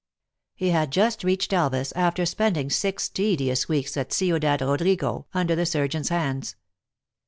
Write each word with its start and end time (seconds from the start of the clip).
He 0.55 0.69
had 0.71 0.89
just 0.89 1.23
reached 1.23 1.51
Elvas, 1.53 1.93
after 1.95 2.25
spending 2.25 2.71
six 2.71 3.07
te 3.07 3.37
dious 3.37 3.67
weeks 3.69 3.95
at 3.95 4.11
Ciudad 4.11 4.59
Rodrigo, 4.59 5.27
under 5.31 5.55
the 5.55 5.67
surgeon 5.67 5.99
s 5.99 6.09
hands. 6.09 6.55